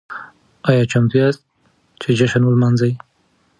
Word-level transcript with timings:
ايا 0.69 0.83
چمتو 0.91 1.15
ياست 1.21 1.41
چې 2.01 2.09
جشن 2.19 2.43
ولمانځئ؟ 2.45 2.91